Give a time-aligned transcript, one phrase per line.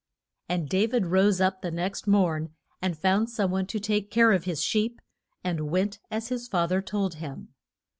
[0.49, 4.31] And Da vid rose up the next morn, and found some one to take care
[4.31, 4.99] of his sheep,
[5.43, 7.49] and went as his fath er told him.